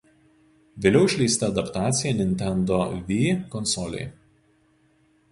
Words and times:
Vėliau 0.85 1.09
išleista 1.09 1.49
adaptacija 1.51 2.13
„Nintendo 2.21 2.79
Wii“ 3.11 3.35
konsolei. 3.57 4.07